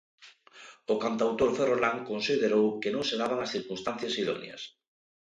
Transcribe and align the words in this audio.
O 0.93 0.95
cantautor 1.03 1.49
ferrolán 1.57 1.97
considerou 2.11 2.65
que 2.81 2.93
non 2.95 3.03
se 3.09 3.15
daban 3.21 3.39
as 3.45 3.53
circunstancias 3.55 4.17
idóneas. 4.23 4.61